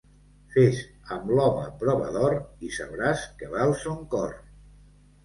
Fes 0.53 0.77
amb 1.15 1.27
l'home 1.39 1.65
prova 1.83 2.07
d'or, 2.15 2.37
i 2.69 2.71
sabràs 2.79 3.27
què 3.43 3.51
val 3.53 3.75
son 3.83 4.01
cor. 4.15 4.35